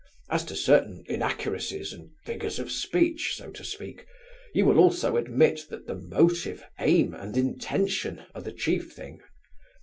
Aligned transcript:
As 0.31 0.43
to 0.45 0.55
certain 0.55 1.03
inaccuracies 1.05 1.93
and 1.93 2.09
figures 2.25 2.57
of 2.57 2.71
speech, 2.71 3.35
so 3.35 3.51
to 3.51 3.63
speak, 3.63 4.07
you 4.51 4.65
will 4.65 4.79
also 4.79 5.15
admit 5.15 5.67
that 5.69 5.85
the 5.85 5.93
motive, 5.93 6.63
aim, 6.79 7.13
and 7.13 7.37
intention, 7.37 8.23
are 8.33 8.41
the 8.41 8.51
chief 8.51 8.93
thing. 8.93 9.21